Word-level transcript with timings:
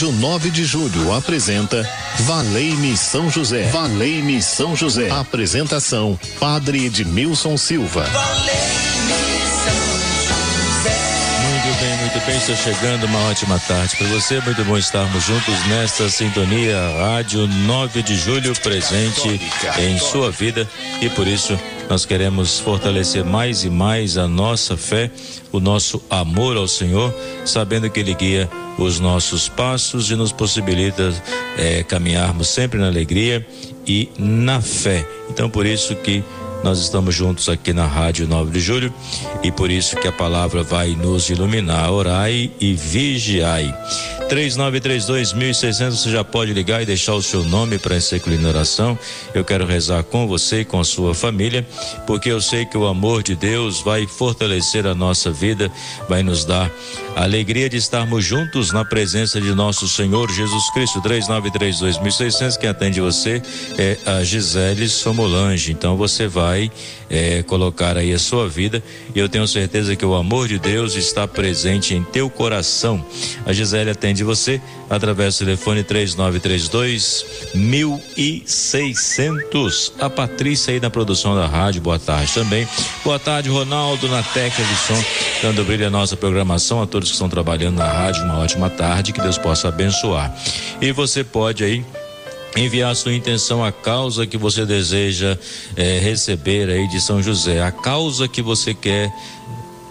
Rádio 0.00 0.12
9 0.12 0.50
de 0.50 0.64
Julho 0.64 1.12
apresenta 1.12 1.86
Valei-me 2.20 2.96
São 2.96 3.28
José. 3.28 3.64
Valei-me 3.64 4.40
São 4.40 4.74
José. 4.74 5.10
Apresentação: 5.10 6.18
Padre 6.38 6.86
Edmilson 6.86 7.58
Silva. 7.58 8.06
Muito 11.42 11.80
bem, 11.80 11.96
muito 11.98 12.26
bem, 12.26 12.38
está 12.38 12.56
chegando 12.56 13.04
uma 13.04 13.28
ótima 13.28 13.58
tarde 13.58 13.94
para 13.96 14.06
você. 14.06 14.40
Muito 14.40 14.64
bom 14.64 14.78
estarmos 14.78 15.22
juntos 15.22 15.66
nesta 15.66 16.08
sintonia 16.08 16.78
Rádio 16.98 17.46
9 17.46 18.02
de 18.02 18.16
Julho 18.16 18.54
presente 18.58 19.38
em 19.78 19.98
sua 19.98 20.30
vida 20.30 20.66
e 21.02 21.10
por 21.10 21.26
isso 21.26 21.58
nós 21.90 22.06
queremos 22.06 22.60
fortalecer 22.60 23.24
mais 23.24 23.64
e 23.64 23.68
mais 23.68 24.16
a 24.16 24.28
nossa 24.28 24.76
fé, 24.76 25.10
o 25.50 25.58
nosso 25.58 26.00
amor 26.08 26.56
ao 26.56 26.68
Senhor, 26.68 27.12
sabendo 27.44 27.90
que 27.90 27.98
Ele 27.98 28.14
guia 28.14 28.48
os 28.78 29.00
nossos 29.00 29.48
passos 29.48 30.08
e 30.08 30.14
nos 30.14 30.30
possibilita 30.30 31.12
é, 31.58 31.82
caminharmos 31.82 32.48
sempre 32.48 32.78
na 32.78 32.86
alegria 32.86 33.44
e 33.84 34.08
na 34.16 34.60
fé. 34.60 35.04
Então, 35.28 35.50
por 35.50 35.66
isso 35.66 35.96
que 35.96 36.22
nós 36.62 36.78
estamos 36.78 37.12
juntos 37.12 37.48
aqui 37.48 37.72
na 37.72 37.86
Rádio 37.86 38.28
9 38.28 38.52
de 38.52 38.60
Julho 38.60 38.94
e 39.42 39.50
por 39.50 39.68
isso 39.68 39.96
que 39.96 40.06
a 40.06 40.12
palavra 40.12 40.62
vai 40.62 40.90
nos 40.90 41.28
iluminar. 41.28 41.90
Orai 41.90 42.52
e 42.60 42.72
vigiai. 42.72 43.74
3932.600, 44.30 45.90
você 45.90 46.10
já 46.10 46.22
pode 46.22 46.52
ligar 46.52 46.80
e 46.80 46.86
deixar 46.86 47.14
o 47.14 47.22
seu 47.22 47.42
nome 47.42 47.78
para 47.80 47.96
incluir 47.96 48.46
oração. 48.46 48.96
Eu 49.34 49.44
quero 49.44 49.66
rezar 49.66 50.04
com 50.04 50.28
você 50.28 50.60
e 50.60 50.64
com 50.64 50.78
a 50.78 50.84
sua 50.84 51.16
família, 51.16 51.66
porque 52.06 52.30
eu 52.30 52.40
sei 52.40 52.64
que 52.64 52.78
o 52.78 52.86
amor 52.86 53.24
de 53.24 53.34
Deus 53.34 53.80
vai 53.80 54.06
fortalecer 54.06 54.86
a 54.86 54.94
nossa 54.94 55.32
vida, 55.32 55.68
vai 56.08 56.22
nos 56.22 56.44
dar 56.44 56.70
alegria 57.24 57.68
de 57.68 57.76
estarmos 57.76 58.24
juntos 58.24 58.72
na 58.72 58.84
presença 58.84 59.40
de 59.40 59.54
nosso 59.54 59.86
Senhor 59.86 60.28
Jesus 60.30 60.70
Cristo. 60.70 61.02
3932.600, 61.02 62.56
quem 62.56 62.70
atende 62.70 63.00
você 63.00 63.42
é 63.76 63.98
a 64.06 64.24
Gisele 64.24 64.88
Somolange. 64.88 65.72
Então 65.72 65.96
você 65.96 66.26
vai 66.26 66.72
é, 67.10 67.42
colocar 67.42 67.98
aí 67.98 68.14
a 68.14 68.18
sua 68.18 68.48
vida 68.48 68.82
e 69.14 69.18
eu 69.18 69.28
tenho 69.28 69.46
certeza 69.46 69.94
que 69.94 70.06
o 70.06 70.14
amor 70.14 70.48
de 70.48 70.58
Deus 70.58 70.94
está 70.94 71.28
presente 71.28 71.94
em 71.94 72.02
teu 72.02 72.30
coração. 72.30 73.04
A 73.44 73.52
Gisele 73.52 73.90
atende 73.90 74.24
você 74.24 74.58
através 74.88 75.36
do 75.36 75.44
telefone 75.44 75.84
3932 75.84 77.50
1600. 77.54 79.92
A 80.00 80.08
Patrícia 80.08 80.72
aí 80.72 80.80
na 80.80 80.88
produção 80.88 81.34
da 81.34 81.46
rádio, 81.46 81.82
boa 81.82 81.98
tarde 81.98 82.32
também. 82.32 82.66
Boa 83.04 83.18
tarde, 83.18 83.50
Ronaldo, 83.50 84.08
na 84.08 84.22
técnica 84.22 84.62
de 84.62 84.76
som, 84.76 85.04
dando 85.42 85.62
brilho 85.64 85.86
à 85.86 85.90
nossa 85.90 86.16
programação, 86.16 86.80
a 86.80 86.86
todos 86.86 87.09
que 87.10 87.14
estão 87.14 87.28
trabalhando 87.28 87.76
na 87.76 87.90
rádio, 87.90 88.24
uma 88.24 88.38
ótima 88.38 88.70
tarde, 88.70 89.12
que 89.12 89.20
Deus 89.20 89.38
possa 89.38 89.68
abençoar. 89.68 90.34
E 90.80 90.92
você 90.92 91.22
pode 91.22 91.64
aí 91.64 91.84
enviar 92.56 92.90
a 92.90 92.94
sua 92.94 93.14
intenção, 93.14 93.64
a 93.64 93.70
causa 93.70 94.26
que 94.26 94.36
você 94.36 94.66
deseja 94.66 95.38
é, 95.76 95.98
receber 95.98 96.68
aí 96.68 96.88
de 96.88 97.00
São 97.00 97.22
José, 97.22 97.62
a 97.62 97.70
causa 97.70 98.26
que 98.26 98.42
você 98.42 98.74
quer 98.74 99.12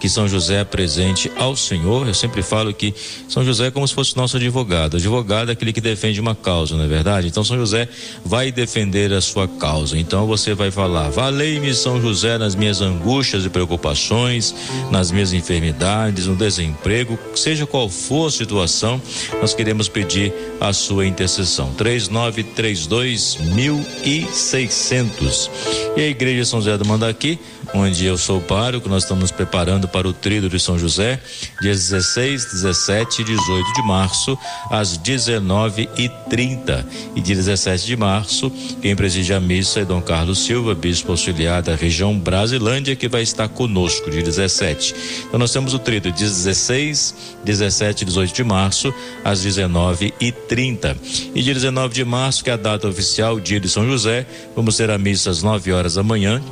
que 0.00 0.08
São 0.08 0.26
José 0.26 0.58
apresente 0.60 1.30
ao 1.36 1.54
Senhor. 1.54 2.08
Eu 2.08 2.14
sempre 2.14 2.42
falo 2.42 2.72
que 2.72 2.94
São 3.28 3.44
José 3.44 3.66
é 3.66 3.70
como 3.70 3.86
se 3.86 3.94
fosse 3.94 4.16
nosso 4.16 4.38
advogado. 4.38 4.96
Advogado 4.96 5.50
é 5.50 5.52
aquele 5.52 5.72
que 5.72 5.80
defende 5.80 6.18
uma 6.20 6.34
causa, 6.34 6.74
não 6.76 6.84
é 6.84 6.88
verdade? 6.88 7.28
Então 7.28 7.44
São 7.44 7.56
José 7.56 7.88
vai 8.24 8.50
defender 8.50 9.12
a 9.12 9.20
sua 9.20 9.46
causa. 9.46 9.98
Então 9.98 10.26
você 10.26 10.54
vai 10.54 10.70
falar: 10.70 11.10
Valei-me 11.10 11.74
São 11.74 12.00
José 12.00 12.38
nas 12.38 12.54
minhas 12.54 12.80
angústias 12.80 13.44
e 13.44 13.50
preocupações, 13.50 14.54
nas 14.90 15.10
minhas 15.10 15.34
enfermidades, 15.34 16.26
no 16.26 16.34
desemprego, 16.34 17.18
seja 17.34 17.66
qual 17.66 17.88
for 17.88 18.28
a 18.28 18.30
situação, 18.30 19.00
nós 19.40 19.52
queremos 19.52 19.88
pedir 19.88 20.32
a 20.60 20.72
sua 20.72 21.06
intercessão. 21.06 21.74
3932 21.74 23.36
1600. 23.54 25.50
E 25.96 26.00
a 26.00 26.06
igreja 26.06 26.44
São 26.46 26.60
José 26.60 26.78
do 26.78 26.86
Mandaqui 26.86 27.38
onde 27.74 28.04
eu 28.04 28.16
sou 28.16 28.40
pároco, 28.40 28.88
nós 28.88 29.02
estamos 29.02 29.30
preparando 29.30 29.86
para 29.88 30.08
o 30.08 30.12
Tríduo 30.12 30.48
de 30.48 30.58
São 30.58 30.78
José, 30.78 31.20
dias 31.60 31.88
16, 31.88 32.46
17 32.52 33.22
e 33.22 33.24
18 33.24 33.72
de 33.74 33.82
março, 33.82 34.38
às 34.70 34.98
19h30. 34.98 36.84
E, 37.14 37.20
dia 37.20 37.36
17 37.36 37.86
de 37.86 37.96
março, 37.96 38.50
quem 38.80 38.96
preside 38.96 39.32
a 39.32 39.40
missa 39.40 39.80
é 39.80 39.84
Dom 39.84 40.00
Carlos 40.00 40.44
Silva, 40.44 40.74
bispo 40.74 41.12
auxiliar 41.12 41.62
da 41.62 41.74
região 41.74 42.18
Brasilândia, 42.18 42.96
que 42.96 43.08
vai 43.08 43.22
estar 43.22 43.48
conosco, 43.48 44.10
dia 44.10 44.22
17. 44.22 44.94
Então, 45.28 45.38
nós 45.38 45.52
temos 45.52 45.74
o 45.74 45.78
dia 45.78 46.00
16, 46.00 47.14
17 47.44 48.02
e 48.02 48.04
18 48.06 48.34
de 48.34 48.44
março, 48.44 48.92
às 49.24 49.44
19h30. 49.44 50.96
E 51.34 51.42
dia 51.42 51.54
19 51.54 51.94
de 51.94 52.04
março, 52.04 52.42
que 52.44 52.50
é 52.50 52.54
a 52.54 52.56
data 52.56 52.88
oficial, 52.88 53.38
dia 53.38 53.60
de 53.60 53.68
São 53.68 53.86
José, 53.86 54.26
vamos 54.54 54.76
ter 54.76 54.90
a 54.90 54.98
missa 54.98 55.30
às 55.30 55.42
9 55.42 55.72
horas 55.72 55.94
da 55.94 56.02
manhã 56.02 56.42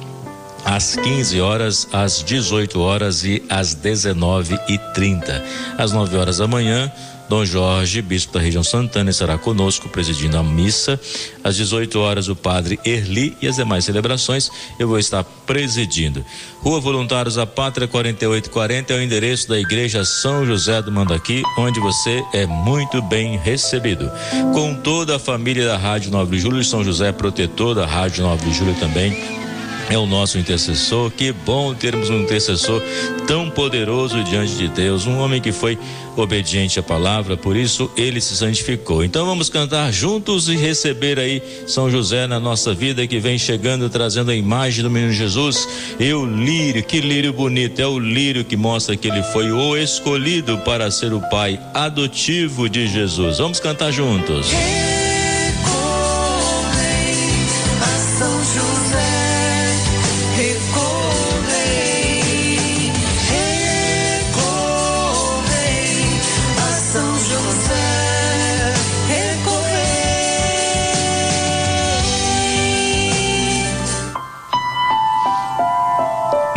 às 0.68 0.96
15 0.96 1.40
horas, 1.40 1.88
às 1.90 2.22
18 2.22 2.78
horas 2.78 3.24
e 3.24 3.42
às 3.48 3.72
19 3.72 4.58
e 4.68 4.76
30. 4.92 5.42
Às 5.78 5.92
9 5.92 6.14
horas 6.18 6.36
da 6.36 6.46
manhã, 6.46 6.92
Dom 7.26 7.42
Jorge, 7.42 8.02
bispo 8.02 8.34
da 8.34 8.40
região 8.40 8.62
Santana, 8.62 9.08
estará 9.08 9.38
conosco 9.38 9.88
presidindo 9.88 10.36
a 10.36 10.42
missa. 10.42 11.00
Às 11.42 11.56
18 11.56 11.98
horas, 11.98 12.28
o 12.28 12.36
padre 12.36 12.78
Erli 12.84 13.34
e 13.40 13.48
as 13.48 13.56
demais 13.56 13.86
celebrações 13.86 14.50
eu 14.78 14.86
vou 14.86 14.98
estar 14.98 15.24
presidindo. 15.46 16.22
Rua 16.60 16.80
Voluntários 16.80 17.36
da 17.36 17.46
Pátria 17.46 17.88
4840 17.88 18.92
é 18.92 18.96
o 18.98 19.02
endereço 19.02 19.48
da 19.48 19.58
Igreja 19.58 20.04
São 20.04 20.44
José 20.44 20.82
do 20.82 20.92
Mandaqui, 20.92 21.42
onde 21.56 21.80
você 21.80 22.22
é 22.34 22.44
muito 22.44 23.00
bem 23.00 23.38
recebido. 23.38 24.10
Com 24.52 24.74
toda 24.74 25.16
a 25.16 25.18
família 25.18 25.64
da 25.64 25.78
Rádio 25.78 26.10
9 26.10 26.36
de 26.36 26.42
Julho, 26.42 26.62
São 26.62 26.84
José 26.84 27.10
protetor 27.10 27.74
da 27.74 27.86
Rádio 27.86 28.22
9 28.22 28.50
de 28.50 28.54
Julho 28.54 28.74
também 28.74 29.47
é 29.88 29.98
o 29.98 30.06
nosso 30.06 30.38
intercessor. 30.38 31.10
Que 31.10 31.32
bom 31.32 31.74
termos 31.74 32.10
um 32.10 32.22
intercessor 32.22 32.82
tão 33.26 33.50
poderoso 33.50 34.22
diante 34.24 34.54
de 34.54 34.68
Deus, 34.68 35.06
um 35.06 35.18
homem 35.18 35.40
que 35.40 35.52
foi 35.52 35.78
obediente 36.16 36.80
à 36.80 36.82
palavra, 36.82 37.36
por 37.36 37.56
isso 37.56 37.90
ele 37.96 38.20
se 38.20 38.36
santificou. 38.36 39.04
Então 39.04 39.24
vamos 39.24 39.48
cantar 39.48 39.92
juntos 39.92 40.48
e 40.48 40.56
receber 40.56 41.18
aí 41.18 41.42
São 41.66 41.90
José 41.90 42.26
na 42.26 42.40
nossa 42.40 42.74
vida 42.74 43.06
que 43.06 43.20
vem 43.20 43.38
chegando 43.38 43.88
trazendo 43.88 44.30
a 44.30 44.34
imagem 44.34 44.82
do 44.82 44.90
menino 44.90 45.12
Jesus. 45.12 45.68
E 45.98 46.12
o 46.12 46.24
lírio, 46.24 46.82
que 46.82 47.00
lírio 47.00 47.32
bonito, 47.32 47.80
é 47.80 47.86
o 47.86 47.98
lírio 47.98 48.44
que 48.44 48.56
mostra 48.56 48.96
que 48.96 49.08
ele 49.08 49.22
foi 49.22 49.50
o 49.52 49.76
escolhido 49.76 50.58
para 50.58 50.90
ser 50.90 51.12
o 51.12 51.20
pai 51.20 51.60
adotivo 51.72 52.68
de 52.68 52.88
Jesus. 52.88 53.38
Vamos 53.38 53.60
cantar 53.60 53.92
juntos. 53.92 54.48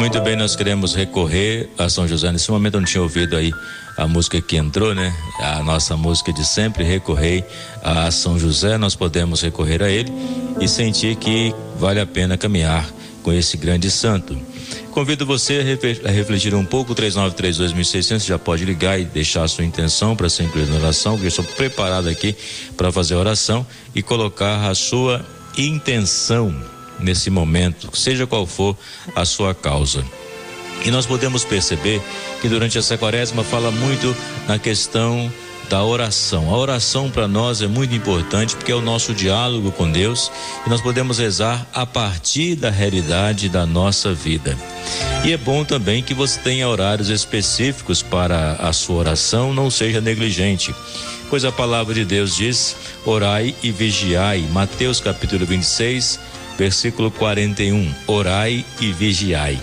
Muito 0.01 0.19
bem, 0.19 0.35
nós 0.35 0.55
queremos 0.55 0.95
recorrer 0.95 1.69
a 1.77 1.87
São 1.87 2.07
José. 2.07 2.31
Nesse 2.31 2.49
momento 2.49 2.73
eu 2.73 2.81
não 2.81 2.87
tinha 2.87 3.03
ouvido 3.03 3.37
aí 3.37 3.53
a 3.95 4.07
música 4.07 4.41
que 4.41 4.57
entrou, 4.57 4.95
né? 4.95 5.15
A 5.39 5.61
nossa 5.61 5.95
música 5.95 6.33
de 6.33 6.43
sempre, 6.43 6.83
recorrer 6.83 7.45
a 7.83 8.09
São 8.09 8.39
José. 8.39 8.79
Nós 8.79 8.95
podemos 8.95 9.43
recorrer 9.43 9.83
a 9.83 9.91
ele 9.91 10.11
e 10.59 10.67
sentir 10.67 11.15
que 11.17 11.53
vale 11.77 11.99
a 11.99 12.05
pena 12.07 12.35
caminhar 12.35 12.89
com 13.21 13.31
esse 13.31 13.55
grande 13.57 13.91
santo. 13.91 14.35
Convido 14.89 15.23
você 15.23 15.77
a 16.03 16.09
refletir 16.09 16.55
um 16.55 16.65
pouco, 16.65 16.95
3932.600, 16.95 18.25
já 18.25 18.39
pode 18.39 18.65
ligar 18.65 18.99
e 18.99 19.05
deixar 19.05 19.43
a 19.43 19.47
sua 19.47 19.63
intenção 19.63 20.15
para 20.15 20.27
ser 20.29 20.45
incluído 20.45 20.71
na 20.71 20.79
oração, 20.79 21.11
porque 21.11 21.27
eu 21.27 21.29
estou 21.29 21.45
preparado 21.45 22.09
aqui 22.09 22.35
para 22.75 22.91
fazer 22.91 23.13
a 23.13 23.19
oração 23.19 23.63
e 23.93 24.01
colocar 24.01 24.67
a 24.67 24.73
sua 24.73 25.23
intenção 25.55 26.80
nesse 27.01 27.29
momento, 27.29 27.95
seja 27.95 28.27
qual 28.27 28.45
for 28.45 28.77
a 29.15 29.25
sua 29.25 29.53
causa. 29.53 30.03
E 30.85 30.91
nós 30.91 31.05
podemos 31.05 31.43
perceber 31.43 32.01
que 32.41 32.49
durante 32.49 32.77
essa 32.77 32.97
quaresma 32.97 33.43
fala 33.43 33.69
muito 33.71 34.15
na 34.47 34.57
questão 34.57 35.31
da 35.71 35.83
oração. 35.85 36.53
A 36.53 36.57
oração 36.57 37.09
para 37.09 37.29
nós 37.29 37.61
é 37.61 37.67
muito 37.67 37.95
importante 37.95 38.57
porque 38.57 38.73
é 38.73 38.75
o 38.75 38.81
nosso 38.81 39.13
diálogo 39.13 39.71
com 39.71 39.89
Deus 39.89 40.29
e 40.65 40.69
nós 40.69 40.81
podemos 40.81 41.17
rezar 41.17 41.65
a 41.73 41.85
partir 41.85 42.55
da 42.55 42.69
realidade 42.69 43.47
da 43.47 43.65
nossa 43.65 44.13
vida. 44.13 44.57
E 45.23 45.31
é 45.31 45.37
bom 45.37 45.63
também 45.63 46.03
que 46.03 46.13
você 46.13 46.39
tenha 46.41 46.67
horários 46.67 47.09
específicos 47.09 48.01
para 48.01 48.53
a 48.53 48.73
sua 48.73 48.97
oração, 48.97 49.53
não 49.53 49.71
seja 49.71 50.01
negligente. 50.01 50.75
Pois 51.29 51.45
a 51.45 51.51
palavra 51.53 51.93
de 51.93 52.03
Deus 52.03 52.35
diz: 52.35 52.75
orai 53.05 53.55
e 53.63 53.71
vigiai. 53.71 54.41
Mateus 54.51 54.99
capítulo 54.99 55.45
26, 55.45 56.19
versículo 56.61 57.09
41. 57.09 57.91
Orai 58.05 58.63
e 58.79 58.91
vigiai. 58.91 59.59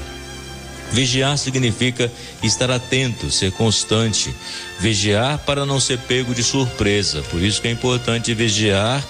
Vigiar 0.90 1.38
significa 1.38 2.10
estar 2.42 2.72
atento, 2.72 3.30
ser 3.30 3.52
constante. 3.52 4.34
Vigiar 4.80 5.38
para 5.38 5.64
não 5.64 5.78
ser 5.78 5.96
pego 5.98 6.34
de 6.34 6.42
surpresa. 6.42 7.22
Por 7.30 7.40
isso 7.40 7.62
que 7.62 7.68
é 7.68 7.70
importante 7.70 8.34
vigiar 8.34 9.00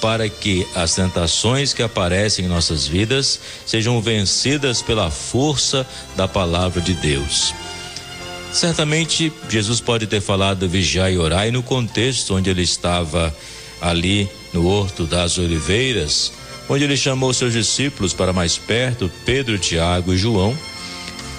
para 0.00 0.26
que 0.26 0.66
as 0.74 0.94
tentações 0.94 1.74
que 1.74 1.82
aparecem 1.82 2.46
em 2.46 2.48
nossas 2.48 2.86
vidas 2.86 3.38
sejam 3.66 4.00
vencidas 4.00 4.80
pela 4.80 5.10
força 5.10 5.86
da 6.16 6.26
palavra 6.26 6.80
de 6.80 6.94
Deus. 6.94 7.54
Certamente 8.54 9.30
Jesus 9.50 9.82
pode 9.82 10.06
ter 10.06 10.22
falado 10.22 10.66
vigiar 10.66 11.12
e 11.12 11.18
orar 11.18 11.46
e 11.46 11.50
no 11.50 11.62
contexto 11.62 12.36
onde 12.36 12.48
ele 12.48 12.62
estava 12.62 13.36
ali 13.82 14.30
no 14.50 14.66
Horto 14.66 15.04
das 15.04 15.36
Oliveiras, 15.36 16.32
onde 16.68 16.84
ele 16.84 16.96
chamou 16.96 17.32
seus 17.32 17.52
discípulos 17.52 18.12
para 18.12 18.32
mais 18.32 18.56
perto, 18.56 19.10
Pedro, 19.24 19.58
Tiago 19.58 20.12
e 20.12 20.16
João 20.16 20.56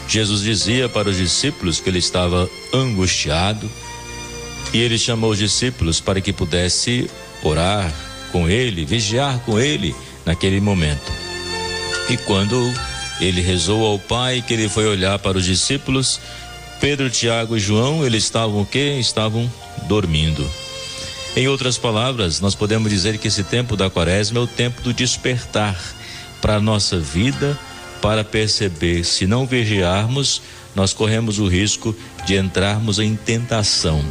Jesus 0.07 0.41
dizia 0.41 0.87
para 0.87 1.09
os 1.09 1.17
discípulos 1.17 1.79
que 1.79 1.89
ele 1.89 1.99
estava 1.99 2.49
angustiado 2.73 3.69
e 4.73 4.77
ele 4.77 4.97
chamou 4.97 5.31
os 5.31 5.39
discípulos 5.39 5.99
para 5.99 6.21
que 6.21 6.31
pudesse 6.31 7.09
orar 7.43 7.91
com 8.31 8.49
ele, 8.49 8.85
vigiar 8.85 9.39
com 9.39 9.59
ele 9.59 9.95
naquele 10.25 10.59
momento. 10.59 11.11
E 12.09 12.17
quando 12.17 12.71
ele 13.19 13.41
rezou 13.41 13.85
ao 13.85 13.97
Pai, 13.97 14.43
que 14.45 14.53
ele 14.53 14.69
foi 14.69 14.85
olhar 14.85 15.17
para 15.19 15.37
os 15.37 15.45
discípulos, 15.45 16.19
Pedro, 16.79 17.09
Tiago 17.09 17.55
e 17.55 17.59
João, 17.59 18.05
eles 18.05 18.23
estavam 18.25 18.61
o 18.61 18.65
quê? 18.65 18.97
Estavam 18.99 19.51
dormindo. 19.87 20.47
Em 21.35 21.49
outras 21.49 21.77
palavras, 21.77 22.39
nós 22.39 22.55
podemos 22.55 22.89
dizer 22.89 23.17
que 23.17 23.27
esse 23.27 23.43
tempo 23.43 23.75
da 23.75 23.89
quaresma 23.89 24.39
é 24.39 24.41
o 24.41 24.47
tempo 24.47 24.81
do 24.81 24.93
despertar 24.93 25.77
para 26.41 26.55
a 26.55 26.61
nossa 26.61 26.97
vida 26.97 27.59
para 28.01 28.23
perceber, 28.23 29.03
se 29.03 29.27
não 29.27 29.45
vigiarmos, 29.45 30.41
nós 30.73 30.93
corremos 30.93 31.37
o 31.37 31.47
risco 31.47 31.93
de 32.25 32.37
entrarmos 32.37 32.99
em 32.99 33.17
tentação. 33.17 34.01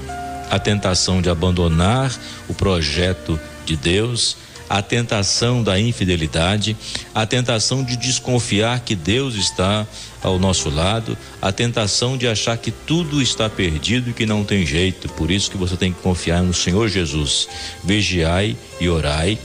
A 0.50 0.58
tentação 0.58 1.22
de 1.22 1.30
abandonar 1.30 2.14
o 2.46 2.52
projeto 2.52 3.40
de 3.64 3.74
Deus, 3.74 4.36
a 4.68 4.82
tentação 4.82 5.62
da 5.62 5.78
infidelidade, 5.78 6.76
a 7.14 7.26
tentação 7.26 7.82
de 7.82 7.96
desconfiar 7.96 8.80
que 8.80 8.94
Deus 8.94 9.34
está 9.34 9.86
ao 10.22 10.38
nosso 10.38 10.70
lado, 10.70 11.16
a 11.40 11.52
tentação 11.52 12.16
de 12.16 12.26
achar 12.26 12.56
que 12.56 12.70
tudo 12.70 13.20
está 13.20 13.48
perdido 13.48 14.10
e 14.10 14.12
que 14.12 14.26
não 14.26 14.44
tem 14.44 14.64
jeito. 14.64 15.08
Por 15.10 15.30
isso 15.30 15.50
que 15.50 15.56
você 15.56 15.76
tem 15.76 15.92
que 15.92 16.00
confiar 16.00 16.42
no 16.42 16.54
Senhor 16.54 16.88
Jesus. 16.88 17.48
Vigiai 17.82 18.56
e 18.80 18.88
orai, 18.88 19.38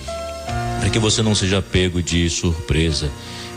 para 0.80 0.90
que 0.90 1.00
você 1.00 1.22
não 1.22 1.36
seja 1.36 1.62
pego 1.62 2.02
de 2.02 2.30
surpresa 2.30 3.12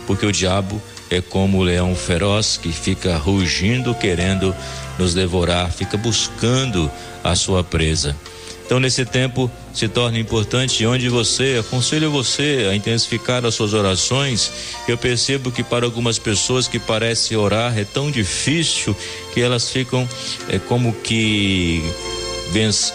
porque 0.07 0.27
o 0.27 0.33
diabo 0.33 0.81
é 1.11 1.21
como 1.21 1.59
o 1.59 1.63
leão 1.63 1.95
feroz 1.95 2.57
que 2.57 2.73
fica 2.73 3.17
rugindo 3.17 3.95
querendo 3.95 4.55
nos 4.99 5.15
devorar, 5.15 5.71
fica 5.71 5.97
buscando 5.97 6.91
a 7.23 7.35
sua 7.35 7.63
presa. 7.63 8.17
Então, 8.65 8.81
nesse 8.81 9.05
tempo, 9.05 9.51
se 9.75 9.89
torna 9.89 10.19
importante 10.19 10.85
onde 10.87 11.09
você, 11.09 11.59
aconselho 11.61 12.11
você 12.11 12.69
a 12.71 12.75
intensificar 12.75 13.45
as 13.45 13.55
suas 13.55 13.75
orações. 13.75 14.51
Eu 14.89 14.97
percebo 14.97 15.51
que 15.51 15.63
para 15.63 15.85
algumas 15.85 16.19
pessoas 16.19 16.69
que 16.69 16.79
parece 16.79 17.37
orar 17.37 17.79
é 17.79 17.85
tão 17.85 18.11
difícil 18.11 18.97
que 19.35 19.41
elas 19.41 19.71
ficam 19.71 20.09
é, 20.49 20.59
como 20.59 20.93
que 20.93 21.83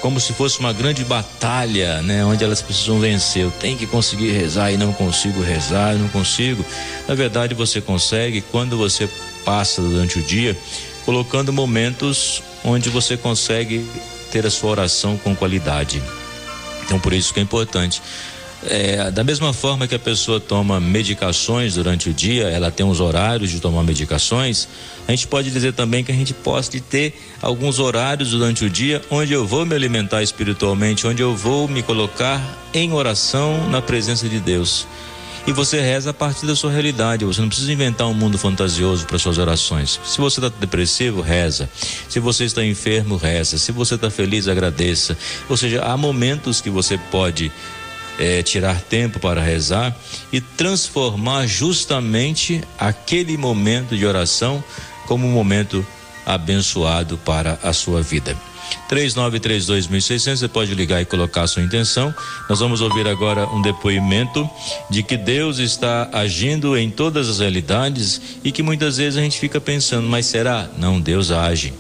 como 0.02 0.20
se 0.20 0.34
fosse 0.34 0.60
uma 0.60 0.72
grande 0.72 1.04
batalha, 1.04 2.04
né, 2.04 2.24
onde 2.24 2.44
elas 2.44 2.62
precisam 2.62 3.00
vencer. 3.00 3.42
Eu 3.42 3.50
tenho 3.50 3.76
que 3.76 3.88
conseguir 3.88 4.30
rezar 4.30 4.72
e 4.72 4.78
não 4.78 4.94
consigo 4.94 5.42
rezar, 5.42 5.96
não 5.96 6.08
consigo. 6.10 6.64
Na 7.08 7.16
verdade, 7.16 7.56
você 7.56 7.82
consegue 7.82 8.42
quando 8.52 8.78
você 8.78 9.10
passa 9.44 9.82
durante 9.82 10.20
o 10.20 10.24
dia 10.24 10.56
colocando 11.08 11.54
momentos 11.54 12.44
onde 12.64 12.90
você 12.90 13.16
consegue 13.16 13.88
ter 14.28 14.46
a 14.46 14.52
sua 14.52 14.72
oração 14.72 15.18
com 15.18 15.36
qualidade. 15.36 16.02
Então, 16.84 17.00
por 17.00 17.14
isso 17.14 17.34
que 17.34 17.40
é 17.40 17.44
importante 17.44 18.02
é, 18.66 19.12
da 19.12 19.24
mesma 19.24 19.54
forma 19.54 19.88
que 19.88 19.96
a 19.96 20.00
pessoa 20.00 20.40
toma 20.40 20.80
medicações 20.80 21.76
durante 21.76 22.10
o 22.10 22.14
dia, 22.14 22.46
ela 22.50 22.72
tem 22.72 22.86
uns 22.86 23.00
horários 23.00 23.52
de 23.52 23.60
tomar 23.60 23.84
medicações, 23.84 24.68
a 25.08 25.12
gente 25.12 25.28
pode 25.28 25.52
dizer 25.52 25.74
também 25.74 26.04
que 26.04 26.12
a 26.12 26.16
gente 26.16 26.34
pode 26.34 26.82
ter 26.82 27.14
alguns 27.42 27.80
horários 27.80 28.32
durante 28.32 28.66
o 28.66 28.70
dia 28.70 29.02
onde 29.12 29.32
eu 29.32 29.46
vou 29.46 29.66
me 29.66 29.76
alimentar 29.76 30.24
espiritualmente, 30.24 31.06
onde 31.06 31.22
eu 31.22 31.36
vou 31.36 31.68
me 31.68 31.84
colocar 31.84 32.42
em 32.74 32.94
oração 32.94 33.70
na 33.70 33.82
presença 33.82 34.28
de 34.28 34.40
Deus. 34.40 34.88
E 35.48 35.54
você 35.54 35.80
reza 35.80 36.10
a 36.10 36.14
partir 36.14 36.46
da 36.46 36.58
sua 36.58 36.70
realidade. 36.70 37.24
Você 37.24 37.40
não 37.40 37.48
precisa 37.48 37.72
inventar 37.72 38.06
um 38.06 38.14
mundo 38.14 38.38
fantasioso 38.38 39.08
para 39.08 39.18
suas 39.18 39.38
orações. 39.38 39.98
Se 40.04 40.18
você 40.18 40.42
está 40.42 40.54
depressivo, 40.60 41.22
reza. 41.22 41.70
Se 42.10 42.20
você 42.20 42.44
está 42.44 42.66
enfermo, 42.66 43.16
reza. 43.16 43.58
Se 43.58 43.72
você 43.72 43.96
está 43.96 44.12
feliz, 44.12 44.50
agradeça. 44.50 45.18
Ou 45.48 45.56
seja, 45.56 45.82
há 45.86 45.96
momentos 45.96 46.60
que 46.60 46.70
você 46.70 46.98
pode 46.98 47.50
é, 48.20 48.44
tirar 48.44 48.82
tempo 48.82 49.22
para 49.22 49.42
rezar 49.42 49.96
e 50.34 50.42
transformar 50.42 51.48
justamente 51.48 52.62
aquele 52.78 53.38
momento 53.38 53.96
de 53.96 54.06
oração 54.06 54.62
como 55.06 55.26
um 55.26 55.32
momento 55.32 55.86
abençoado 56.26 57.18
para 57.20 57.58
a 57.64 57.72
sua 57.72 58.02
vida. 58.02 58.36
3932.600, 58.90 60.38
você 60.38 60.48
pode 60.48 60.74
ligar 60.74 61.02
e 61.02 61.06
colocar 61.06 61.44
a 61.44 61.48
sua 61.48 61.64
intenção. 61.64 62.14
Nós 62.50 62.60
vamos 62.60 62.82
ouvir 62.82 63.08
agora 63.08 63.48
um 63.48 63.62
depoimento 63.62 64.50
de 64.90 65.04
que 65.04 65.18
Deus 65.18 65.60
está 65.60 66.10
agindo 66.14 66.78
em 66.78 66.90
todas 66.90 67.30
as 67.30 67.40
realidades 67.40 68.22
e 68.44 68.52
que 68.52 68.64
muitas 68.64 68.98
vezes 68.98 69.18
a 69.18 69.22
gente 69.22 69.40
fica 69.40 69.60
pensando, 69.60 70.08
mas 70.08 70.26
será? 70.26 70.68
Não, 70.78 71.00
Deus 71.00 71.32
age. 71.32 71.74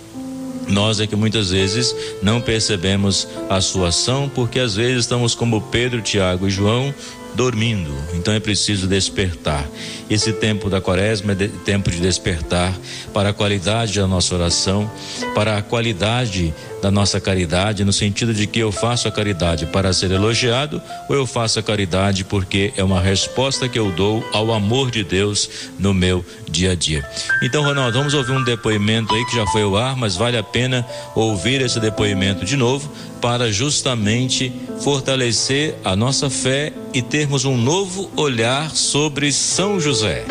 Nós 0.68 1.00
é 1.00 1.08
que 1.08 1.16
muitas 1.16 1.50
vezes 1.50 1.96
não 2.22 2.42
percebemos 2.42 3.28
a 3.50 3.62
sua 3.62 3.88
ação, 3.88 4.30
porque 4.34 4.60
às 4.60 4.76
vezes 4.76 5.00
estamos 5.00 5.34
como 5.34 5.62
Pedro, 5.62 6.02
Tiago 6.02 6.46
e 6.48 6.50
João, 6.52 6.94
dormindo. 7.38 7.96
Então 8.16 8.34
é 8.34 8.40
preciso 8.40 8.88
despertar. 8.88 9.64
Esse 10.10 10.34
tempo 10.34 10.70
da 10.70 10.82
quaresma 10.82 11.34
é 11.34 11.36
de, 11.36 11.48
tempo 11.50 11.92
de 11.92 12.00
despertar 12.00 12.74
para 13.14 13.30
a 13.30 13.34
qualidade 13.34 14.00
da 14.00 14.08
nossa 14.08 14.34
oração, 14.34 14.90
para 15.36 15.58
a 15.58 15.62
qualidade 15.62 16.54
da 16.82 16.90
nossa 16.90 17.20
caridade, 17.20 17.84
no 17.84 17.94
sentido 17.94 18.34
de 18.34 18.48
que 18.48 18.60
eu 18.60 18.72
faço 18.72 19.08
a 19.08 19.12
caridade 19.12 19.68
para 19.68 19.94
ser 19.94 20.12
elogiado 20.12 20.82
ou 21.08 21.16
eu 21.16 21.28
faço 21.28 21.60
a 21.60 21.64
caridade 21.64 22.24
porque 22.24 22.74
é 22.76 22.84
uma 22.84 23.00
resposta 23.00 23.70
que 23.70 23.78
eu 23.78 23.92
dou 23.92 24.28
ao 24.34 24.52
amor 24.52 24.90
de 24.90 25.04
Deus 25.04 25.50
no 25.78 25.94
meu 25.94 26.26
dia 26.50 26.72
a 26.72 26.76
dia. 26.76 27.08
Então, 27.44 27.64
Ronaldo, 27.64 27.98
vamos 27.98 28.14
ouvir 28.14 28.32
um 28.32 28.44
depoimento 28.44 29.14
aí 29.14 29.26
que 29.26 29.36
já 29.36 29.46
foi 29.48 29.62
ao 29.62 29.78
ar, 29.78 29.96
mas 29.96 30.16
vale 30.16 30.38
a 30.38 30.44
pena 30.44 30.86
ouvir 31.16 31.62
esse 31.62 31.80
depoimento 31.80 32.46
de 32.46 32.58
novo 32.58 32.92
para 33.22 33.52
justamente 33.52 34.52
fortalecer 34.80 35.76
a 35.84 35.96
nossa 35.96 36.30
fé 36.30 36.74
e 36.94 37.02
termos 37.02 37.46
um 37.46 37.58
novo 37.58 38.10
olhar 38.16 38.72
sobre 38.72 39.32
São 39.32 39.80
José. 39.80 40.26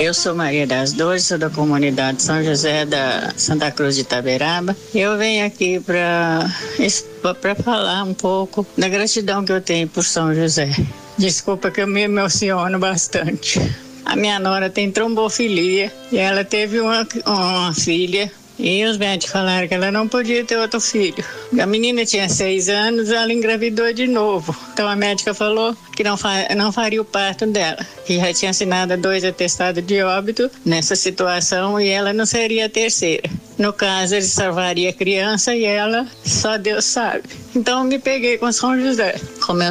Eu 0.00 0.14
sou 0.14 0.32
Maria 0.32 0.64
das 0.64 0.92
Dores, 0.92 1.24
sou 1.24 1.36
da 1.36 1.50
comunidade 1.50 2.22
São 2.22 2.42
José 2.42 2.86
da 2.86 3.32
Santa 3.36 3.70
Cruz 3.72 3.96
de 3.96 4.02
Itaberaba. 4.02 4.76
Eu 4.94 5.18
venho 5.18 5.44
aqui 5.44 5.80
para 5.80 6.48
para 7.40 7.54
falar 7.56 8.04
um 8.04 8.14
pouco 8.14 8.64
da 8.76 8.88
gratidão 8.88 9.44
que 9.44 9.50
eu 9.50 9.60
tenho 9.60 9.88
por 9.88 10.04
São 10.04 10.32
José. 10.32 10.70
Desculpa 11.18 11.70
que 11.72 11.80
eu 11.80 11.86
me 11.88 12.02
emociono 12.02 12.78
bastante. 12.78 13.60
A 14.04 14.14
minha 14.14 14.38
nora 14.38 14.70
tem 14.70 14.90
trombofilia 14.90 15.92
e 16.12 16.16
ela 16.16 16.44
teve 16.44 16.78
uma, 16.80 17.06
uma 17.26 17.74
filha 17.74 18.30
e 18.58 18.84
os 18.84 18.98
médicos 18.98 19.32
falaram 19.32 19.68
que 19.68 19.74
ela 19.74 19.90
não 19.92 20.08
podia 20.08 20.44
ter 20.44 20.56
outro 20.56 20.80
filho. 20.80 21.24
A 21.60 21.66
menina 21.66 22.04
tinha 22.04 22.28
seis 22.28 22.68
anos, 22.68 23.10
ela 23.10 23.32
engravidou 23.32 23.92
de 23.92 24.06
novo. 24.06 24.54
Então 24.72 24.88
a 24.88 24.96
médica 24.96 25.32
falou 25.32 25.76
que 25.94 26.02
não, 26.02 26.16
fa 26.16 26.48
não 26.56 26.72
faria 26.72 27.00
o 27.00 27.04
parto 27.04 27.46
dela. 27.46 27.78
Que 28.04 28.16
já 28.16 28.32
tinha 28.32 28.50
assinado 28.50 28.96
dois 28.96 29.24
atestados 29.24 29.84
de 29.84 30.02
óbito 30.02 30.50
nessa 30.64 30.96
situação 30.96 31.80
e 31.80 31.88
ela 31.88 32.12
não 32.12 32.26
seria 32.26 32.66
a 32.66 32.68
terceira. 32.68 33.30
No 33.58 33.72
caso, 33.72 34.14
ele 34.14 34.24
salvaria 34.24 34.90
a 34.90 34.92
criança 34.92 35.54
e 35.54 35.64
ela, 35.64 36.06
só 36.24 36.56
Deus 36.56 36.84
sabe. 36.84 37.24
Então, 37.58 37.82
me 37.82 37.98
peguei 37.98 38.38
com 38.38 38.52
São 38.52 38.80
José. 38.80 39.16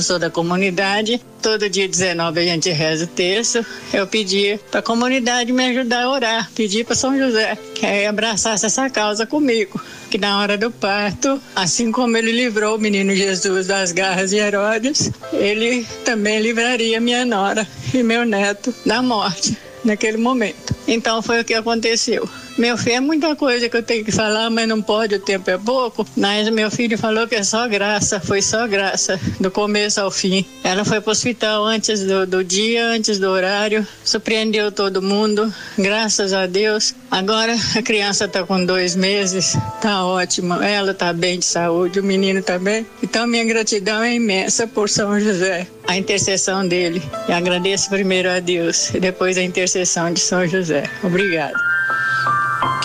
Sou 0.01 0.20
da 0.20 0.29
comunidade, 0.29 1.22
todo 1.41 1.70
dia 1.70 1.88
19 1.88 2.38
a 2.38 2.44
gente 2.44 2.70
reza 2.70 3.06
o 3.06 3.08
terço. 3.08 3.65
Eu 3.94 4.06
pedi 4.06 4.60
para 4.70 4.82
a 4.82 4.84
comunidade 4.84 5.53
me 5.53 5.67
ajudar 5.67 6.03
a 6.03 6.10
orar. 6.10 6.51
Pedi 6.53 6.84
para 6.84 6.98
São 6.98 7.17
José 7.17 7.58
que 7.74 7.86
abraçasse 8.06 8.65
essa 8.65 8.89
causa 8.89 9.25
comigo. 9.25 9.79
Que 10.12 10.17
na 10.17 10.38
hora 10.41 10.58
do 10.58 10.70
parto, 10.70 11.41
assim 11.56 11.89
como 11.89 12.17
ele 12.17 12.34
livrou 12.34 12.75
o 12.75 12.79
menino 12.79 13.15
Jesus 13.15 13.67
das 13.67 13.94
garras 13.94 14.32
de 14.32 14.36
Herodes, 14.36 15.10
ele 15.32 15.88
também 16.03 16.41
livraria 16.41 17.00
minha 17.00 17.25
nora 17.25 17.65
e 17.94 18.03
meu 18.03 18.25
neto 18.25 18.75
da 18.86 19.01
morte 19.01 19.58
naquele 19.86 20.17
momento. 20.17 20.75
Então 20.86 21.22
foi 21.22 21.39
o 21.39 21.46
que 21.46 21.53
aconteceu. 21.53 22.27
Meu 22.58 22.76
filho, 22.76 22.96
é 22.96 23.00
muita 23.00 23.36
coisa 23.36 23.70
que 23.70 23.78
eu 23.78 23.84
tenho 23.84 24.04
que 24.04 24.12
falar, 24.12 24.50
mas 24.50 24.68
não 24.68 24.82
pode, 24.82 25.14
o 25.14 25.20
tempo 25.20 25.48
é 25.50 25.58
pouco. 25.60 26.08
Mas 26.16 26.50
meu 26.50 26.72
filho 26.72 26.98
falou 26.98 27.28
que 27.28 27.36
é 27.36 27.44
só 27.44 27.68
graça, 27.68 28.20
foi 28.20 28.42
só 28.42 28.68
graça, 28.68 29.20
do 29.40 29.52
começo 29.52 30.02
ao 30.02 30.10
fim. 30.10 30.44
Ela 30.64 30.84
foi 30.84 31.00
para 31.00 31.10
o 31.10 31.12
hospital 31.12 31.66
antes 31.66 32.04
do, 32.04 32.26
do 32.26 32.44
dia, 32.44 32.88
antes 32.88 33.20
do 33.20 33.30
horário, 33.30 33.86
surpreendeu 34.04 34.72
todo 34.72 35.04
mundo, 35.04 35.54
graças 35.78 36.34
a 36.34 36.48
Deus. 36.48 36.96
Agora 37.12 37.56
a 37.76 37.82
criança 37.84 38.26
está 38.26 38.44
com 38.44 38.66
dois 38.66 38.96
meses, 38.96 39.56
tá 39.80 40.04
ótima. 40.04 40.66
Ela 40.66 40.92
está 40.92 41.14
bem 41.14 41.38
de 41.38 41.46
saúde, 41.46 42.00
o 42.00 42.04
menino. 42.04 42.42
Tá 42.42 42.60
então 43.04 43.28
minha 43.28 43.46
gratidão 43.46 44.02
é 44.02 44.16
imensa 44.16 44.66
por 44.66 44.90
São 44.90 45.20
José, 45.20 45.68
a 45.88 45.96
intercessão 45.96 46.68
dele. 46.68 47.04
E 47.30 47.32
agradeço 47.32 47.90
primeiro 47.90 48.30
a 48.30 48.40
Deus 48.40 48.94
e 48.96 49.00
depois 49.00 49.38
a 49.38 49.44
intercessão 49.44 50.12
de 50.12 50.20
São 50.20 50.48
José. 50.48 50.90
Obrigada. 51.04 51.67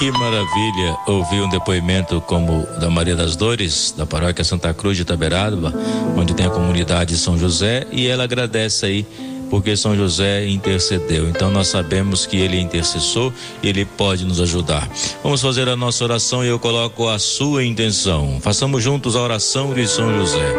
Que 0.02 0.10
maravilha 0.10 0.98
ouvir 1.06 1.42
um 1.42 1.48
depoimento 1.48 2.20
como 2.22 2.66
da 2.80 2.90
Maria 2.90 3.14
das 3.14 3.36
Dores, 3.36 3.94
da 3.96 4.04
paróquia 4.04 4.42
Santa 4.42 4.74
Cruz 4.74 4.96
de 4.96 5.04
Taberaba, 5.04 5.72
onde 6.16 6.34
tem 6.34 6.44
a 6.44 6.50
comunidade 6.50 7.16
São 7.16 7.38
José, 7.38 7.86
e 7.92 8.08
ela 8.08 8.24
agradece 8.24 8.84
aí 8.84 9.06
porque 9.52 9.76
São 9.76 9.94
José 9.94 10.48
intercedeu. 10.48 11.28
Então 11.28 11.50
nós 11.50 11.68
sabemos 11.68 12.24
que 12.24 12.38
ele 12.38 12.56
é 12.56 12.60
intercessor 12.60 13.30
e 13.62 13.68
ele 13.68 13.84
pode 13.84 14.24
nos 14.24 14.40
ajudar. 14.40 14.88
Vamos 15.22 15.42
fazer 15.42 15.68
a 15.68 15.76
nossa 15.76 16.02
oração 16.02 16.42
e 16.42 16.48
eu 16.48 16.58
coloco 16.58 17.06
a 17.06 17.18
sua 17.18 17.62
intenção. 17.62 18.38
Façamos 18.40 18.82
juntos 18.82 19.14
a 19.14 19.20
oração 19.20 19.74
de 19.74 19.86
São 19.86 20.10
José. 20.18 20.54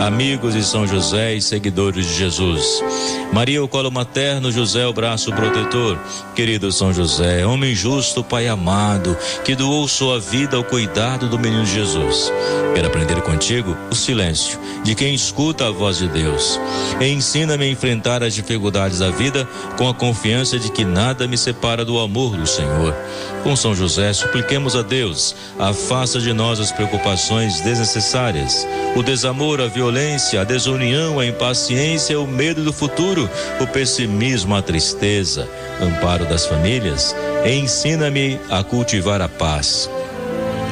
Amigos 0.00 0.54
de 0.54 0.64
São 0.64 0.86
José 0.86 1.34
e 1.34 1.42
seguidores 1.42 2.06
de 2.06 2.14
Jesus. 2.14 2.82
Maria, 3.30 3.62
o 3.62 3.68
colo 3.68 3.90
materno, 3.90 4.50
José, 4.50 4.86
o 4.86 4.92
braço 4.94 5.30
protetor. 5.30 5.98
Querido 6.34 6.72
São 6.72 6.94
José, 6.94 7.44
homem 7.44 7.74
justo, 7.74 8.24
Pai 8.24 8.48
amado, 8.48 9.14
que 9.44 9.54
doou 9.54 9.86
sua 9.86 10.18
vida 10.18 10.56
ao 10.56 10.64
cuidado 10.64 11.28
do 11.28 11.38
menino 11.38 11.66
Jesus. 11.66 12.32
Quero 12.74 12.88
aprender 12.88 13.20
contigo 13.20 13.76
o 13.90 13.94
silêncio 13.94 14.58
de 14.82 14.94
quem 14.94 15.14
escuta 15.14 15.66
a 15.66 15.70
voz 15.70 15.98
de 15.98 16.08
Deus. 16.08 16.58
Ensina-me 16.98 17.66
a 17.66 17.68
enfrentar 17.68 18.22
as 18.30 18.34
dificuldades 18.34 19.00
da 19.00 19.10
vida 19.10 19.46
com 19.76 19.88
a 19.88 19.94
confiança 19.94 20.58
de 20.58 20.70
que 20.70 20.84
nada 20.84 21.26
me 21.26 21.36
separa 21.36 21.84
do 21.84 21.98
amor 21.98 22.36
do 22.36 22.46
Senhor. 22.46 22.94
Com 23.42 23.56
São 23.56 23.74
José, 23.74 24.12
supliquemos 24.12 24.76
a 24.76 24.82
Deus, 24.82 25.34
afasta 25.58 26.20
de 26.20 26.32
nós 26.32 26.60
as 26.60 26.70
preocupações 26.70 27.60
desnecessárias, 27.60 28.66
o 28.96 29.02
desamor, 29.02 29.60
a 29.60 29.66
violência, 29.66 30.40
a 30.40 30.44
desunião, 30.44 31.18
a 31.18 31.26
impaciência, 31.26 32.20
o 32.20 32.26
medo 32.26 32.62
do 32.62 32.72
futuro, 32.72 33.28
o 33.60 33.66
pessimismo, 33.66 34.54
a 34.54 34.62
tristeza, 34.62 35.48
amparo 35.82 36.24
das 36.26 36.46
famílias. 36.46 37.14
Ensina-me 37.44 38.38
a 38.48 38.62
cultivar 38.62 39.20
a 39.20 39.28
paz 39.28 39.90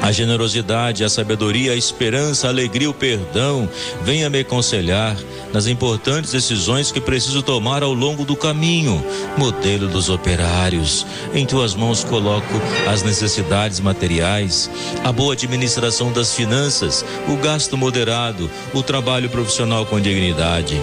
a 0.02 0.12
generosidade, 0.12 1.04
a 1.04 1.08
sabedoria, 1.08 1.72
a 1.72 1.76
esperança, 1.76 2.46
a 2.46 2.50
alegria, 2.50 2.90
o 2.90 2.94
perdão. 2.94 3.68
Venha 4.02 4.30
me 4.30 4.40
aconselhar 4.40 5.16
nas 5.52 5.66
importantes 5.66 6.32
decisões 6.32 6.92
que 6.92 7.00
preciso 7.00 7.42
tomar 7.42 7.82
ao 7.82 7.92
longo 7.92 8.24
do 8.24 8.36
caminho. 8.36 9.04
Modelo 9.36 9.88
dos 9.88 10.08
operários. 10.08 11.06
Em 11.34 11.44
tuas 11.44 11.74
mãos 11.74 12.04
coloco 12.04 12.54
as 12.90 13.02
necessidades 13.02 13.80
materiais, 13.80 14.70
a 15.04 15.12
boa 15.12 15.32
administração 15.32 16.12
das 16.12 16.34
finanças, 16.34 17.04
o 17.28 17.36
gasto 17.36 17.76
moderado, 17.76 18.50
o 18.72 18.82
trabalho 18.82 19.28
profissional 19.28 19.84
com 19.86 20.00
dignidade. 20.00 20.80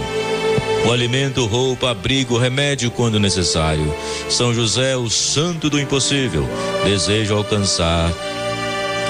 O 0.85 0.91
alimento, 0.91 1.45
roupa, 1.47 1.89
abrigo, 1.89 2.37
remédio 2.37 2.91
quando 2.91 3.19
necessário. 3.19 3.91
São 4.29 4.53
José, 4.53 4.95
o 4.95 5.09
santo 5.09 5.67
do 5.67 5.79
impossível, 5.79 6.47
desejo 6.85 7.35
alcançar 7.35 8.11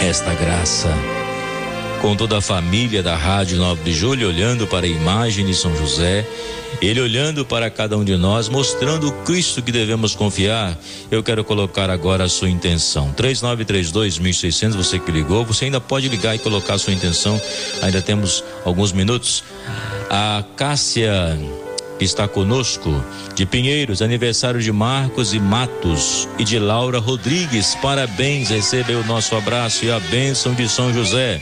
esta 0.02 0.34
graça. 0.34 0.90
Com 2.02 2.16
toda 2.16 2.38
a 2.38 2.42
família 2.42 3.02
da 3.02 3.16
Rádio 3.16 3.58
9 3.58 3.84
de 3.84 3.94
Julho 3.94 4.28
olhando 4.28 4.68
para 4.68 4.86
a 4.86 4.90
imagem 4.90 5.46
de 5.46 5.54
São 5.54 5.76
José, 5.76 6.28
ele 6.82 7.00
olhando 7.00 7.46
para 7.46 7.70
cada 7.70 7.98
um 7.98 8.04
de 8.04 8.16
nós, 8.16 8.50
mostrando 8.50 9.08
o 9.08 9.12
Cristo 9.24 9.62
que 9.62 9.72
devemos 9.72 10.14
confiar. 10.14 10.78
Eu 11.10 11.24
quero 11.24 11.44
colocar 11.44 11.90
agora 11.90 12.26
a 12.26 12.30
sua 12.30 12.50
intenção. 12.50 13.12
3932 13.14 14.20
1600, 14.20 14.76
você 14.76 15.00
que 15.00 15.12
ligou, 15.12 15.46
você 15.46 15.66
ainda 15.66 15.80
pode 15.80 16.08
ligar 16.10 16.36
e 16.36 16.40
colocar 16.40 16.76
a 16.76 16.78
sua 16.78 16.94
intenção. 16.94 17.42
Ainda 17.82 18.02
temos 18.02 18.44
alguns 18.66 18.92
minutos. 18.92 19.44
A 20.10 20.44
Cássia 20.56 21.38
está 22.00 22.28
conosco. 22.28 23.04
De 23.34 23.46
Pinheiros, 23.46 24.02
aniversário 24.02 24.62
de 24.62 24.72
Marcos 24.72 25.34
e 25.34 25.40
Matos 25.40 26.28
e 26.38 26.44
de 26.44 26.60
Laura 26.60 27.00
Rodrigues. 27.00 27.76
Parabéns, 27.82 28.50
recebeu 28.50 29.00
o 29.00 29.06
nosso 29.06 29.36
abraço 29.36 29.86
e 29.86 29.92
a 29.92 30.00
bênção 30.00 30.54
de 30.54 30.68
São 30.68 30.94
José. 30.94 31.42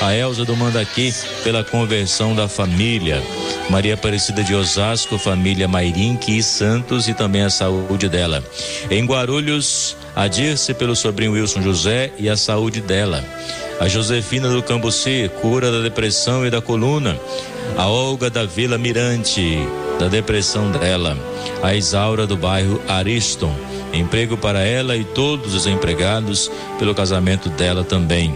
A 0.00 0.14
Elza 0.14 0.44
do 0.44 0.56
Mandaqui 0.56 1.12
pela 1.44 1.62
conversão 1.62 2.34
da 2.34 2.48
família. 2.48 3.22
Maria 3.70 3.94
Aparecida 3.94 4.42
de 4.42 4.54
Osasco, 4.54 5.18
família 5.18 5.68
Mairinque 5.68 6.36
e 6.36 6.42
Santos 6.42 7.08
e 7.08 7.14
também 7.14 7.42
a 7.42 7.50
saúde 7.50 8.08
dela. 8.08 8.42
Em 8.90 9.04
Guarulhos, 9.04 9.96
a 10.14 10.26
Dirce 10.28 10.74
pelo 10.74 10.96
sobrinho 10.96 11.32
Wilson 11.32 11.62
José 11.62 12.12
e 12.18 12.28
a 12.28 12.36
saúde 12.36 12.80
dela. 12.80 13.24
A 13.80 13.88
Josefina 13.88 14.48
do 14.48 14.62
Cambuci, 14.62 15.30
cura 15.40 15.70
da 15.70 15.80
depressão 15.80 16.46
e 16.46 16.50
da 16.50 16.60
coluna. 16.60 17.18
A 17.76 17.88
Olga 17.88 18.28
da 18.28 18.44
Vila 18.44 18.78
Mirante, 18.78 19.58
da 19.98 20.08
depressão 20.08 20.70
dela. 20.70 21.16
A 21.62 21.74
Isaura 21.74 22.26
do 22.26 22.36
bairro 22.36 22.80
Ariston, 22.88 23.54
emprego 23.92 24.36
para 24.36 24.60
ela 24.60 24.96
e 24.96 25.04
todos 25.04 25.54
os 25.54 25.66
empregados 25.66 26.50
pelo 26.78 26.94
casamento 26.94 27.48
dela 27.48 27.84
também. 27.84 28.34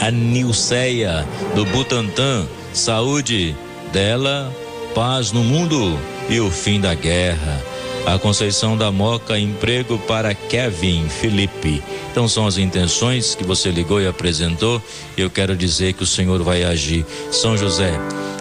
A 0.00 0.10
Nilceia 0.10 1.26
do 1.54 1.64
Butantã, 1.66 2.46
saúde 2.72 3.56
dela, 3.92 4.52
paz 4.94 5.32
no 5.32 5.42
mundo 5.42 5.98
e 6.28 6.40
o 6.40 6.50
fim 6.50 6.80
da 6.80 6.94
guerra. 6.94 7.73
A 8.06 8.18
Conceição 8.18 8.76
da 8.76 8.92
Moca, 8.92 9.38
emprego 9.38 9.98
para 9.98 10.34
Kevin 10.34 11.08
Felipe. 11.08 11.82
Então 12.10 12.28
são 12.28 12.46
as 12.46 12.58
intenções 12.58 13.34
que 13.34 13.42
você 13.42 13.70
ligou 13.70 14.00
e 14.00 14.06
apresentou. 14.06 14.82
E 15.16 15.20
eu 15.22 15.30
quero 15.30 15.56
dizer 15.56 15.94
que 15.94 16.02
o 16.02 16.06
Senhor 16.06 16.42
vai 16.42 16.64
agir. 16.64 17.04
São 17.30 17.56
José, 17.56 17.92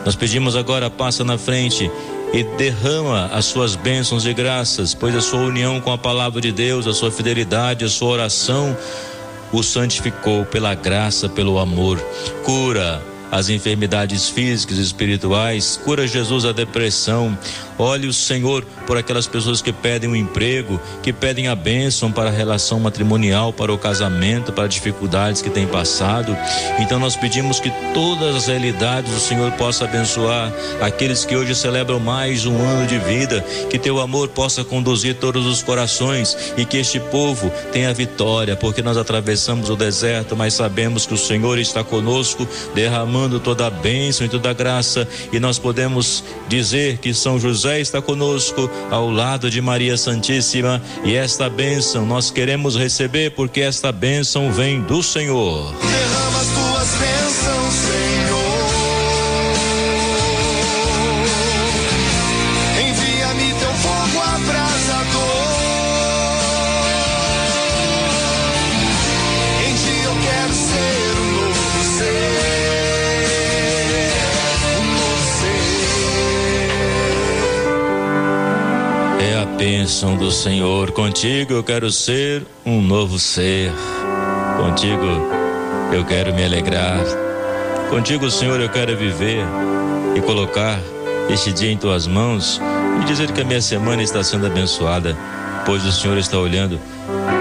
nós 0.06 0.16
pedimos 0.16 0.56
agora, 0.56 0.90
passa 0.90 1.24
na 1.24 1.38
frente 1.38 1.90
e 2.34 2.44
derrama 2.58 3.30
as 3.34 3.46
suas 3.46 3.76
bênçãos 3.76 4.26
e 4.26 4.34
graças, 4.34 4.94
pois 4.94 5.16
a 5.16 5.22
sua 5.22 5.42
união 5.42 5.80
com 5.80 5.92
a 5.92 5.98
palavra 5.98 6.42
de 6.42 6.52
Deus, 6.52 6.86
a 6.86 6.94
sua 6.94 7.12
fidelidade, 7.12 7.86
a 7.86 7.90
sua 7.90 8.10
oração 8.10 8.76
o 9.54 9.62
santificou 9.62 10.44
pela 10.46 10.74
graça, 10.74 11.30
pelo 11.30 11.60
amor. 11.60 12.04
Cura 12.44 13.13
as 13.34 13.50
enfermidades 13.50 14.30
físicas 14.30 14.78
e 14.78 14.82
espirituais, 14.82 15.80
cura 15.84 16.06
Jesus 16.06 16.46
a 16.46 16.52
depressão, 16.52 17.36
Olhe 17.78 18.08
o 18.08 18.14
Senhor 18.14 18.64
por 18.86 18.98
aquelas 18.98 19.26
pessoas 19.26 19.62
que 19.62 19.72
pedem 19.72 20.10
um 20.10 20.16
emprego, 20.16 20.80
que 21.02 21.12
pedem 21.12 21.48
a 21.48 21.56
bênção 21.56 22.12
para 22.12 22.30
a 22.30 22.32
relação 22.32 22.80
matrimonial, 22.80 23.52
para 23.52 23.74
o 23.74 23.78
casamento, 23.78 24.52
para 24.52 24.68
dificuldades 24.68 25.42
que 25.42 25.50
têm 25.50 25.66
passado. 25.66 26.38
Então 26.80 27.00
nós 27.00 27.16
pedimos 27.16 27.60
que 27.60 27.72
todas 27.94 28.36
as 28.36 28.48
realidades 28.48 29.12
o 29.12 29.20
Senhor 29.20 29.52
possa 29.54 29.86
abençoar 29.86 30.54
aqueles 30.82 31.26
que 31.26 31.36
hoje 31.36 31.56
celebram 31.56 32.00
mais 32.00 32.46
um 32.46 32.56
ano 32.56 32.86
de 32.86 33.00
vida, 33.00 33.42
que 33.70 33.80
teu 33.80 34.00
amor 34.00 34.28
possa 34.30 34.64
conduzir 34.64 35.16
todos 35.16 35.46
os 35.46 35.64
corações 35.64 36.38
e 36.58 36.66
que 36.66 36.78
este 36.78 37.00
povo 37.00 37.52
tenha 37.72 37.94
vitória, 37.94 38.56
porque 38.56 38.82
nós 38.82 38.98
atravessamos 38.98 39.70
o 39.70 39.76
deserto, 39.76 40.36
mas 40.36 40.54
sabemos 40.54 41.06
que 41.06 41.14
o 41.14 41.18
Senhor 41.18 41.58
está 41.58 41.84
conosco, 41.84 42.48
derramando 42.76 43.23
toda 43.40 43.68
a 43.68 43.70
bênção 43.70 44.26
e 44.26 44.30
toda 44.30 44.50
a 44.50 44.54
graça, 44.54 45.08
e 45.32 45.40
nós 45.40 45.58
podemos 45.58 46.24
dizer 46.48 46.98
que 46.98 47.14
São 47.14 47.40
José 47.40 47.54
José 47.54 47.80
está 47.80 48.02
conosco 48.02 48.70
ao 48.92 49.10
lado 49.10 49.50
de 49.50 49.62
Maria 49.62 49.96
Santíssima 49.96 50.82
e 51.04 51.16
esta 51.16 51.50
bênção 51.50 52.06
nós 52.06 52.30
queremos 52.30 52.76
receber 52.76 53.32
porque 53.32 53.62
esta 53.62 53.92
bênção 53.92 54.52
vem 54.52 54.82
do 54.82 55.02
Senhor. 55.02 55.74
Derrama 55.74 56.40
as 56.40 56.48
tuas 56.48 56.90
bênçãos, 57.00 57.74
Senhor. 57.74 58.03
Bênção 79.64 80.18
do 80.18 80.30
Senhor. 80.30 80.92
Contigo 80.92 81.54
eu 81.54 81.64
quero 81.64 81.90
ser 81.90 82.46
um 82.66 82.82
novo 82.82 83.18
ser. 83.18 83.72
Contigo 84.58 85.06
eu 85.94 86.04
quero 86.04 86.34
me 86.34 86.44
alegrar. 86.44 87.00
Contigo, 87.90 88.30
Senhor, 88.30 88.60
eu 88.60 88.68
quero 88.68 88.98
viver 88.98 89.42
e 90.18 90.22
colocar 90.22 90.78
este 91.30 91.54
dia 91.54 91.72
em 91.72 91.78
tuas 91.78 92.06
mãos 92.06 92.60
e 93.02 93.06
dizer 93.06 93.32
que 93.32 93.40
a 93.40 93.46
minha 93.46 93.62
semana 93.62 94.04
está 94.04 94.22
sendo 94.22 94.46
abençoada, 94.46 95.16
pois 95.66 95.86
o 95.86 95.94
Senhor 95.94 96.18
está 96.18 96.38
olhando 96.38 96.78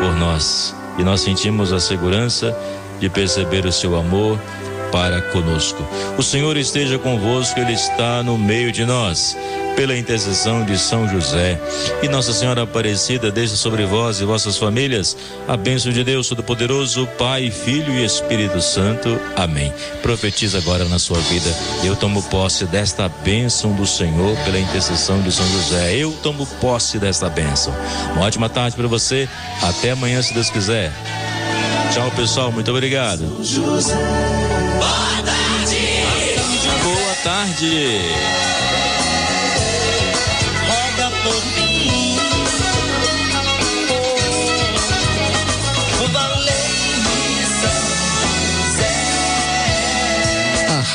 por 0.00 0.14
nós. 0.16 0.76
e 0.98 1.02
nós 1.02 1.22
sentimos 1.22 1.72
a 1.72 1.80
segurança 1.80 2.56
de 3.00 3.08
perceber 3.08 3.66
o 3.66 3.72
seu 3.72 3.96
amor 3.96 4.38
para 4.92 5.20
conosco. 5.22 5.84
O 6.16 6.22
Senhor 6.22 6.56
esteja 6.56 7.00
convosco, 7.00 7.58
Ele 7.58 7.72
está 7.72 8.22
no 8.22 8.38
meio 8.38 8.70
de 8.70 8.84
nós. 8.84 9.36
Pela 9.76 9.96
intercessão 9.96 10.64
de 10.64 10.78
São 10.78 11.08
José 11.08 11.58
e 12.02 12.08
Nossa 12.08 12.32
Senhora 12.32 12.62
Aparecida, 12.62 13.30
deixa 13.30 13.56
sobre 13.56 13.84
vós 13.84 14.20
e 14.20 14.24
vossas 14.24 14.56
famílias 14.56 15.16
a 15.48 15.56
bênção 15.56 15.90
de 15.90 16.04
Deus 16.04 16.28
Todo-Poderoso, 16.28 17.08
Pai, 17.18 17.50
Filho 17.50 17.92
e 17.94 18.04
Espírito 18.04 18.60
Santo. 18.60 19.18
Amém. 19.34 19.72
Profetiza 20.02 20.58
agora 20.58 20.84
na 20.84 20.98
sua 20.98 21.18
vida. 21.20 21.50
Eu 21.82 21.96
tomo 21.96 22.22
posse 22.24 22.64
desta 22.66 23.08
bênção 23.08 23.72
do 23.72 23.86
Senhor 23.86 24.36
pela 24.44 24.58
intercessão 24.58 25.20
de 25.22 25.32
São 25.32 25.46
José. 25.46 25.96
Eu 25.96 26.12
tomo 26.22 26.46
posse 26.60 26.98
desta 26.98 27.28
bênção. 27.28 27.74
Uma 28.14 28.26
ótima 28.26 28.48
tarde 28.48 28.76
para 28.76 28.86
você. 28.86 29.28
Até 29.62 29.92
amanhã, 29.92 30.22
se 30.22 30.34
Deus 30.34 30.50
quiser. 30.50 30.92
Tchau, 31.92 32.10
pessoal. 32.12 32.52
Muito 32.52 32.70
obrigado. 32.70 33.24
Boa 33.24 33.82
tarde. 35.24 35.78
Boa 36.82 37.14
tarde. 37.22 38.41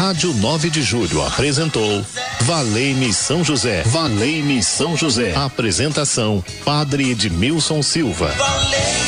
Rádio 0.07 0.33
9 0.35 0.69
de 0.69 0.81
Julho 0.81 1.21
apresentou 1.21 2.01
Valei-me 2.43 3.11
São 3.11 3.43
José. 3.43 3.83
Valei-me 3.87 4.63
São 4.63 4.95
José. 4.95 5.35
Apresentação: 5.35 6.41
Padre 6.63 7.11
Edmilson 7.11 7.83
Silva. 7.83 8.27
Valei 8.27 9.06